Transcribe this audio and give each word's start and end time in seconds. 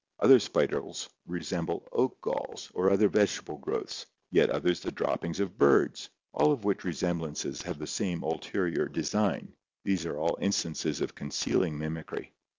Other 0.17 0.39
spiders 0.39 1.07
resemble 1.27 1.87
oak 1.91 2.19
galls 2.21 2.71
or 2.73 2.89
other 2.89 3.07
vegetable 3.07 3.59
growths, 3.59 4.07
yet 4.31 4.49
others 4.49 4.79
the 4.79 4.91
droppings 4.91 5.39
of 5.39 5.59
birds, 5.59 6.09
all 6.33 6.51
of 6.51 6.63
which 6.63 6.83
resemblances 6.83 7.61
have 7.61 7.77
the 7.77 7.85
same 7.85 8.23
ulterior 8.23 8.87
design. 8.87 9.53
These 9.83 10.07
are 10.07 10.17
all 10.17 10.39
instances 10.41 11.01
of 11.01 11.13
concealing 11.13 11.77
mimicry. 11.77 12.33